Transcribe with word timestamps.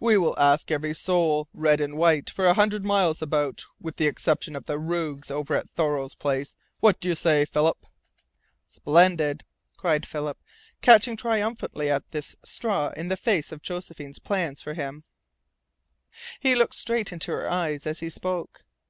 "We 0.00 0.16
will 0.16 0.38
ask 0.38 0.70
every 0.70 0.94
soul 0.94 1.48
red 1.52 1.82
and 1.82 1.98
white 1.98 2.30
for 2.30 2.46
a 2.46 2.54
hundred 2.54 2.82
miles 2.82 3.20
about, 3.20 3.66
with 3.78 3.96
the 3.96 4.06
exception 4.06 4.56
of 4.56 4.64
the 4.64 4.78
rogues 4.78 5.30
over 5.30 5.54
at 5.54 5.68
Thoreau's 5.72 6.14
Place! 6.14 6.54
What 6.80 6.98
do 6.98 7.10
you 7.10 7.14
say, 7.14 7.44
Philip?" 7.44 7.76
"Splendid!" 8.68 9.44
cried 9.76 10.06
Philip, 10.06 10.38
catching 10.80 11.14
triumphantly 11.14 11.90
at 11.90 12.10
this 12.10 12.34
straw 12.42 12.88
in 12.96 13.08
the 13.08 13.18
face 13.18 13.52
of 13.52 13.60
Josephine's 13.60 14.18
plans 14.18 14.62
for 14.62 14.72
him. 14.72 15.04
He 16.40 16.54
looked 16.54 16.74
straight 16.74 17.12
into 17.12 17.30
her 17.32 17.46
eyes 17.46 17.86
as 17.86 18.00
he 18.00 18.08
spoke. 18.08 18.64